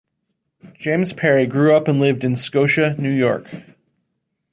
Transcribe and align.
James 0.79 1.13
Parry 1.13 1.45
grew 1.45 1.75
up 1.75 1.87
and 1.87 1.99
lived 1.99 2.23
in 2.23 2.35
Scotia, 2.35 2.95
New 2.97 3.13
York. 3.13 3.53